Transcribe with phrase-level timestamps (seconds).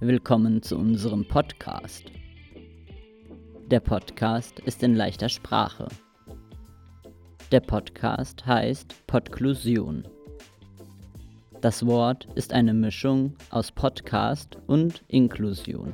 [0.00, 2.04] Willkommen zu unserem Podcast.
[3.66, 5.88] Der Podcast ist in leichter Sprache.
[7.50, 10.08] Der Podcast heißt Podklusion.
[11.60, 15.92] Das Wort ist eine Mischung aus Podcast und Inklusion.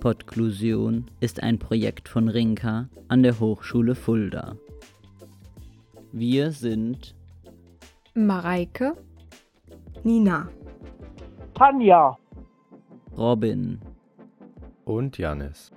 [0.00, 4.56] Podklusion ist ein Projekt von Rinka an der Hochschule Fulda.
[6.16, 7.16] Wir sind
[8.14, 8.94] Mareike,
[10.04, 10.48] Nina,
[11.54, 12.16] Tanja,
[13.16, 13.80] Robin
[14.84, 15.72] und Janis.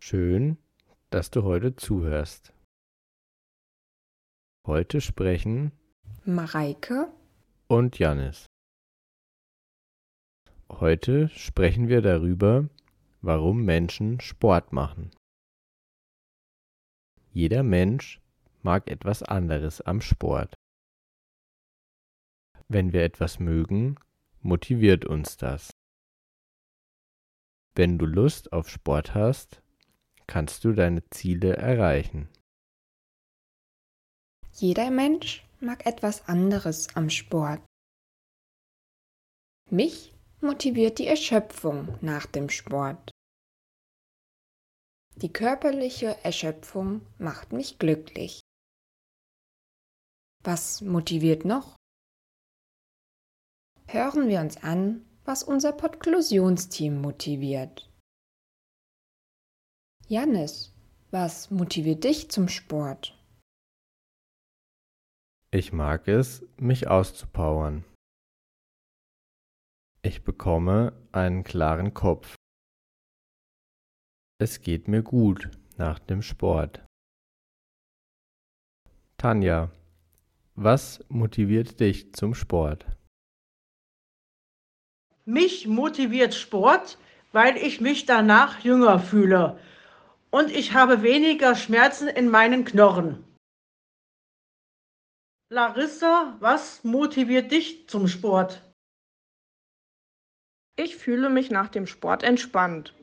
[0.00, 0.58] Schön,
[1.10, 2.52] dass du heute zuhörst.
[4.66, 5.70] Heute sprechen
[6.24, 7.12] Mareike
[7.68, 8.46] und Janis.
[10.68, 12.68] Heute sprechen wir darüber,
[13.20, 15.12] warum Menschen Sport machen.
[17.36, 18.18] Jeder Mensch
[18.62, 20.54] mag etwas anderes am Sport.
[22.66, 23.96] Wenn wir etwas mögen,
[24.40, 25.70] motiviert uns das.
[27.74, 29.62] Wenn du Lust auf Sport hast,
[30.26, 32.30] kannst du deine Ziele erreichen.
[34.54, 37.60] Jeder Mensch mag etwas anderes am Sport.
[39.70, 43.10] Mich motiviert die Erschöpfung nach dem Sport.
[45.22, 48.42] Die körperliche Erschöpfung macht mich glücklich.
[50.44, 51.74] Was motiviert noch?
[53.88, 57.90] Hören wir uns an, was unser Podklusionsteam motiviert.
[60.06, 60.74] Jannis,
[61.10, 63.18] was motiviert dich zum Sport?
[65.50, 67.84] Ich mag es, mich auszupowern.
[70.02, 72.36] Ich bekomme einen klaren Kopf.
[74.38, 76.84] Es geht mir gut nach dem Sport.
[79.16, 79.70] Tanja,
[80.54, 82.86] was motiviert dich zum Sport?
[85.26, 86.98] mich motiviert Sport,
[87.32, 89.60] weil ich mich danach jünger fühle
[90.30, 93.24] und ich habe weniger Schmerzen in meinen Knochen.
[95.50, 98.62] Larissa, was motiviert dich zum Sport?
[100.76, 102.94] Ich fühle mich nach dem Sport entspannt.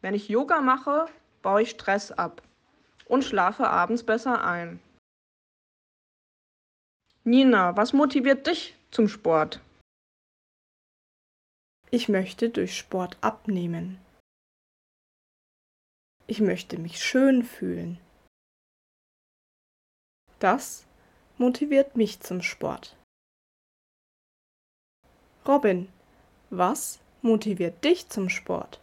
[0.00, 1.06] Wenn ich Yoga mache,
[1.42, 2.42] baue ich Stress ab
[3.06, 4.80] und schlafe abends besser ein.
[7.24, 9.60] Nina, was motiviert dich zum Sport?
[11.90, 13.98] Ich möchte durch Sport abnehmen.
[16.26, 17.98] Ich möchte mich schön fühlen.
[20.38, 20.86] Das
[21.38, 22.96] motiviert mich zum Sport.
[25.46, 25.90] Robin,
[26.50, 28.80] was motiviert dich zum Sport?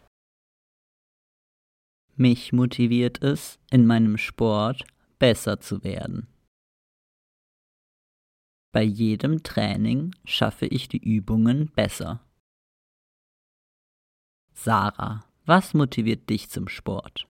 [2.18, 4.84] Mich motiviert es, in meinem Sport
[5.18, 6.26] besser zu werden.
[8.72, 12.26] Bei jedem Training schaffe ich die Übungen besser.
[14.54, 17.28] Sarah, was motiviert dich zum Sport?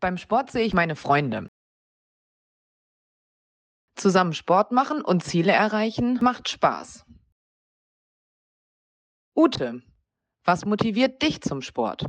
[0.00, 1.50] Beim Sport sehe ich meine Freunde.
[3.94, 7.04] Zusammen Sport machen und Ziele erreichen macht Spaß.
[9.36, 9.82] Ute,
[10.44, 12.06] was motiviert dich zum Sport?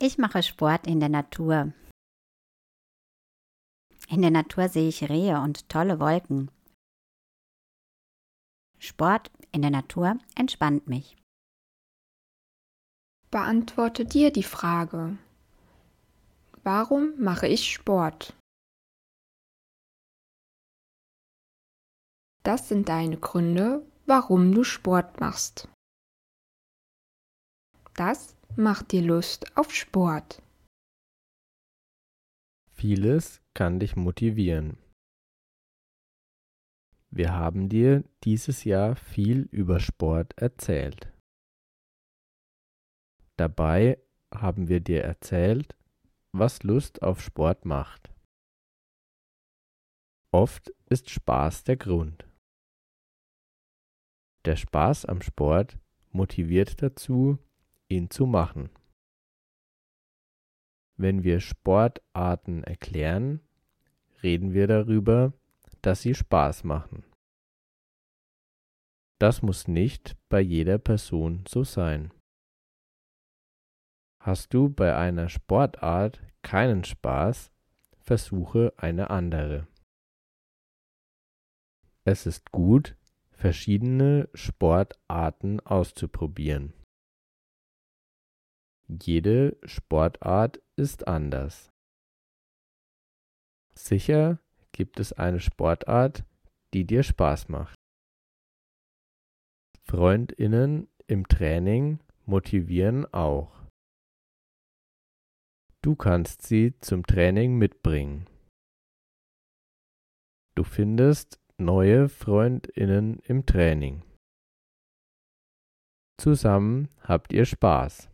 [0.00, 1.72] Ich mache Sport in der Natur.
[4.08, 6.52] In der Natur sehe ich Rehe und tolle Wolken.
[8.78, 11.16] Sport in der Natur entspannt mich.
[13.32, 15.18] Beantworte dir die Frage,
[16.62, 18.36] warum mache ich Sport?
[22.44, 25.68] Das sind deine Gründe, warum du Sport machst.
[27.94, 30.42] Das macht dir Lust auf Sport.
[32.72, 34.78] Vieles kann dich motivieren.
[37.10, 41.12] Wir haben dir dieses Jahr viel über Sport erzählt.
[43.36, 43.98] Dabei
[44.32, 45.76] haben wir dir erzählt,
[46.32, 48.12] was Lust auf Sport macht.
[50.32, 52.28] Oft ist Spaß der Grund.
[54.44, 55.78] Der Spaß am Sport
[56.10, 57.38] motiviert dazu,
[57.88, 58.70] ihn zu machen.
[60.96, 63.40] Wenn wir Sportarten erklären,
[64.22, 65.32] reden wir darüber,
[65.82, 67.04] dass sie Spaß machen.
[69.20, 72.12] Das muss nicht bei jeder Person so sein.
[74.20, 77.52] Hast du bei einer Sportart keinen Spaß,
[78.00, 79.66] versuche eine andere.
[82.04, 82.96] Es ist gut,
[83.30, 86.72] verschiedene Sportarten auszuprobieren.
[88.90, 91.70] Jede Sportart ist anders.
[93.74, 94.40] Sicher
[94.72, 96.24] gibt es eine Sportart,
[96.72, 97.74] die dir Spaß macht.
[99.82, 103.62] Freundinnen im Training motivieren auch.
[105.82, 108.26] Du kannst sie zum Training mitbringen.
[110.54, 114.02] Du findest neue Freundinnen im Training.
[116.18, 118.10] Zusammen habt ihr Spaß.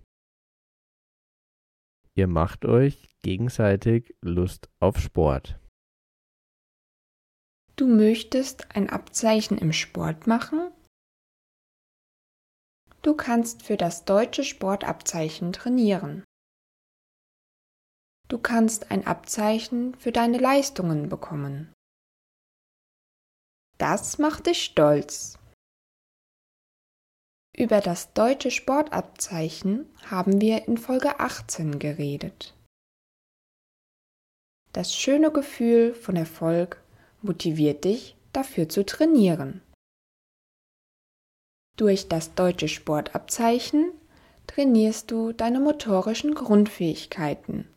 [2.16, 5.58] Ihr macht euch gegenseitig Lust auf Sport.
[7.76, 10.70] Du möchtest ein Abzeichen im Sport machen?
[13.02, 16.22] Du kannst für das deutsche Sportabzeichen trainieren.
[18.28, 21.72] Du kannst ein Abzeichen für deine Leistungen bekommen.
[23.76, 25.38] Das macht dich stolz.
[27.56, 32.52] Über das deutsche Sportabzeichen haben wir in Folge 18 geredet.
[34.72, 36.82] Das schöne Gefühl von Erfolg
[37.22, 39.62] motiviert dich, dafür zu trainieren.
[41.76, 43.92] Durch das deutsche Sportabzeichen
[44.48, 47.68] trainierst du deine motorischen Grundfähigkeiten.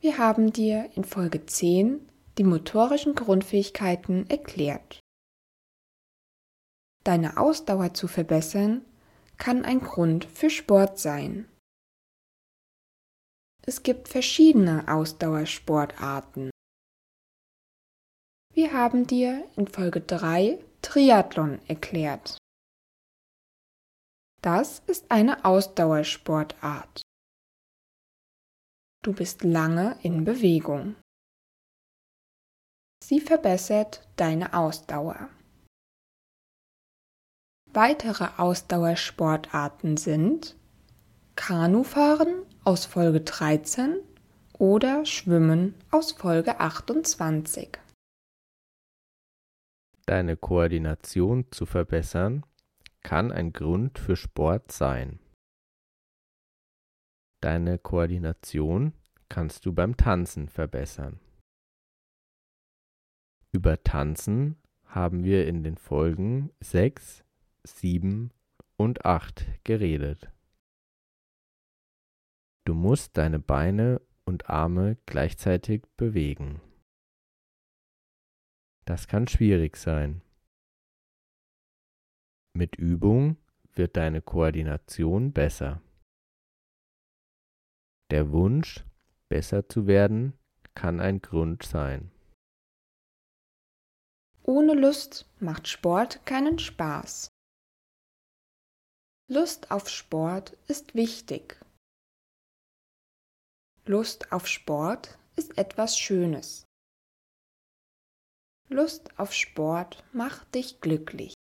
[0.00, 2.08] Wir haben dir in Folge 10
[2.38, 4.99] die motorischen Grundfähigkeiten erklärt.
[7.04, 8.84] Deine Ausdauer zu verbessern
[9.38, 11.48] kann ein Grund für Sport sein.
[13.62, 16.50] Es gibt verschiedene Ausdauersportarten.
[18.52, 22.36] Wir haben dir in Folge 3 Triathlon erklärt.
[24.42, 27.02] Das ist eine Ausdauersportart.
[29.02, 30.96] Du bist lange in Bewegung.
[33.02, 35.30] Sie verbessert deine Ausdauer.
[37.72, 40.56] Weitere Ausdauersportarten sind
[41.36, 44.00] Kanufahren aus Folge 13
[44.58, 47.78] oder Schwimmen aus Folge 28.
[50.04, 52.44] Deine Koordination zu verbessern
[53.02, 55.20] kann ein Grund für Sport sein.
[57.40, 58.94] Deine Koordination
[59.28, 61.20] kannst du beim Tanzen verbessern.
[63.52, 64.56] Über Tanzen
[64.86, 67.24] haben wir in den Folgen 6,
[67.64, 68.32] 7
[68.76, 70.30] und 8 geredet.
[72.64, 76.60] Du musst deine Beine und Arme gleichzeitig bewegen.
[78.84, 80.22] Das kann schwierig sein.
[82.54, 83.36] Mit Übung
[83.74, 85.82] wird deine Koordination besser.
[88.10, 88.84] Der Wunsch,
[89.28, 90.32] besser zu werden,
[90.74, 92.10] kann ein Grund sein.
[94.42, 97.28] Ohne Lust macht Sport keinen Spaß.
[99.32, 101.64] Lust auf Sport ist wichtig.
[103.84, 106.64] Lust auf Sport ist etwas Schönes.
[108.68, 111.34] Lust auf Sport macht dich glücklich.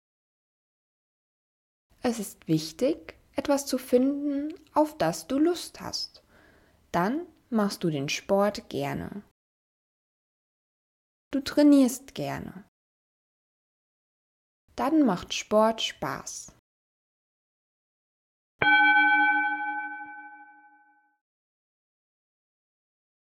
[2.02, 6.24] Es ist wichtig, etwas zu finden, auf das du Lust hast.
[6.90, 9.22] Dann machst du den Sport gerne.
[11.30, 12.68] Du trainierst gerne.
[14.74, 16.55] Dann macht Sport Spaß.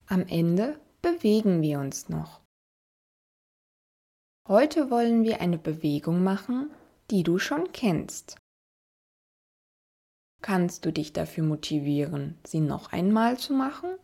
[0.07, 2.41] Am Ende bewegen wir uns noch.
[4.47, 6.69] Heute wollen wir eine Bewegung machen,
[7.09, 8.37] die du schon kennst.
[10.41, 13.95] Kannst du dich dafür motivieren, sie noch einmal zu machen?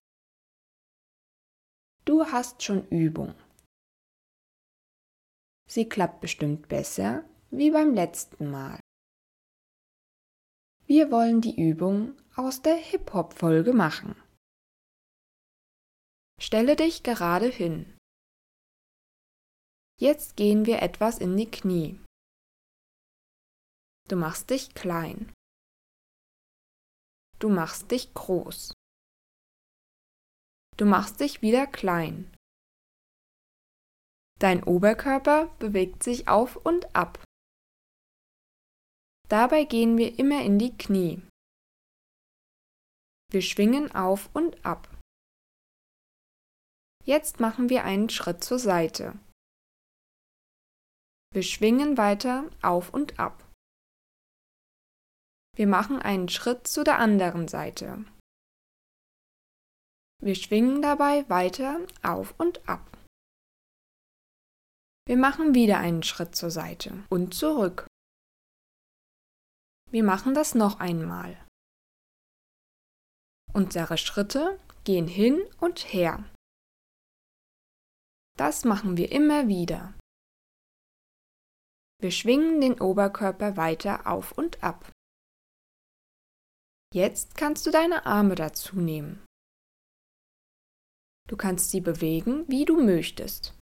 [2.06, 3.36] Du hast schon Übung.
[5.68, 8.79] Sie klappt bestimmt besser wie beim letzten Mal.
[10.86, 14.15] Wir wollen die Übung aus der Hip-Hop-Folge machen.
[16.41, 17.98] Stelle dich gerade hin.
[20.00, 22.00] Jetzt gehen wir etwas in die Knie.
[24.08, 25.34] Du machst dich klein.
[27.39, 28.74] Du machst dich groß.
[30.77, 32.34] Du machst dich wieder klein.
[34.39, 37.22] Dein Oberkörper bewegt sich auf und ab.
[39.27, 41.22] Dabei gehen wir immer in die Knie.
[43.29, 44.99] Wir schwingen auf und ab.
[47.03, 49.18] Jetzt machen wir einen Schritt zur Seite.
[51.32, 53.46] Wir schwingen weiter auf und ab.
[55.56, 58.06] Wir machen einen Schritt zu der anderen Seite.
[60.22, 62.98] Wir schwingen dabei weiter auf und ab.
[65.06, 67.88] Wir machen wieder einen Schritt zur Seite und zurück.
[69.91, 71.44] Wir machen das noch einmal.
[73.53, 76.24] Unsere Schritte gehen hin und her.
[78.39, 79.93] Das machen wir immer wieder.
[82.01, 84.89] Wir schwingen den Oberkörper weiter auf und ab.
[86.93, 89.25] Jetzt kannst du deine Arme dazu nehmen.
[91.27, 93.60] Du kannst sie bewegen, wie du möchtest.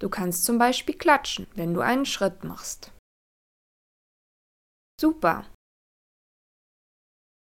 [0.00, 2.90] Du kannst zum Beispiel klatschen, wenn du einen Schritt machst.
[5.00, 5.48] Super!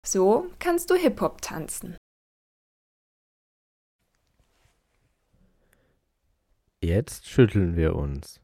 [0.06, 1.96] So kannst du Hip-Hop tanzen.
[6.84, 8.42] Jetzt schütteln wir uns.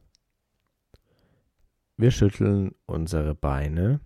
[1.98, 4.00] Wir schütteln unsere Beine.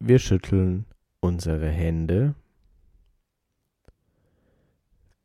[0.00, 0.84] Wir schütteln
[1.20, 2.34] unsere Hände.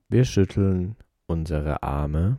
[0.07, 2.37] Wir schütteln unsere Arme.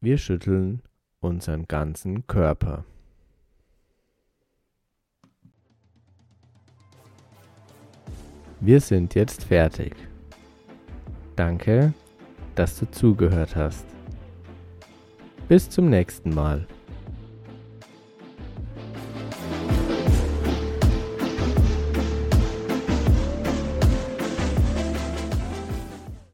[0.00, 0.82] Wir schütteln
[1.20, 2.84] unseren ganzen Körper.
[8.58, 9.94] Wir sind jetzt fertig.
[11.36, 11.92] Danke,
[12.54, 13.84] dass du zugehört hast.
[15.48, 16.66] Bis zum nächsten Mal.